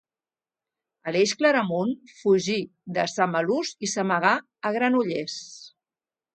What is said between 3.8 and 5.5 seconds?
i s'amagà a Granollers.